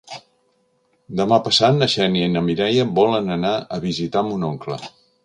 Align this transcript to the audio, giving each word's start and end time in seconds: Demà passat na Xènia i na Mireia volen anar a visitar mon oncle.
Demà 1.19 1.37
passat 1.47 1.77
na 1.81 1.87
Xènia 1.95 2.29
i 2.29 2.31
na 2.37 2.43
Mireia 2.47 2.87
volen 3.01 3.29
anar 3.37 3.53
a 3.77 3.81
visitar 3.85 4.25
mon 4.31 4.49
oncle. 4.49 4.81